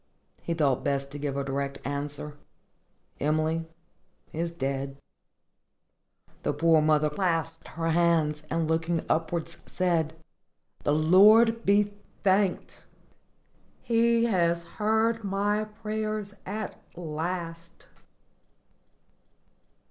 [0.41, 3.67] He thought best to give a direct answer,—"Emily
[4.33, 4.97] is dead."
[6.41, 10.15] The poor mother clasped her hands, and, looking upwards, said,
[10.83, 11.93] "The Lord be
[12.23, 12.83] thanked!
[13.83, 17.87] He has heard my prayers at last!"